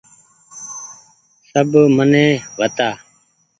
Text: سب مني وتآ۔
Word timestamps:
سب 1.49 1.71
مني 1.95 2.25
وتآ۔ 2.59 2.89